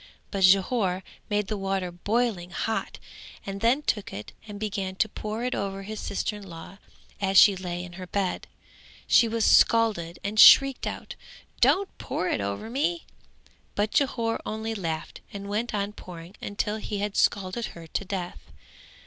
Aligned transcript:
But 0.31 0.43
Jhore 0.43 1.03
made 1.29 1.45
the 1.45 1.59
water 1.59 1.91
boiling 1.91 2.49
hot 2.49 2.97
and 3.45 3.61
then 3.61 3.83
took 3.83 4.11
it 4.11 4.31
and 4.47 4.59
began 4.59 4.95
to 4.95 5.07
pour 5.07 5.43
it 5.43 5.53
over 5.53 5.83
his 5.83 5.99
sister 5.99 6.35
in 6.37 6.41
law 6.41 6.79
as 7.21 7.37
she 7.37 7.55
lay 7.55 7.85
on 7.85 7.93
her 7.93 8.07
bed; 8.07 8.47
she 9.05 9.27
was 9.27 9.45
scalded 9.45 10.17
and 10.23 10.39
shrieked 10.39 10.87
out 10.87 11.13
"Don't 11.59 11.95
pour 11.99 12.27
it 12.29 12.41
over 12.41 12.67
me," 12.67 13.05
but 13.75 13.91
Jhore 13.91 14.39
only 14.43 14.73
laughed 14.73 15.21
and 15.31 15.47
went 15.47 15.71
on 15.71 15.93
pouring 15.93 16.33
until 16.41 16.77
he 16.77 16.97
had 16.97 17.15
scalded 17.15 17.67
her 17.77 17.85
to 17.85 18.03
death. 18.03 18.51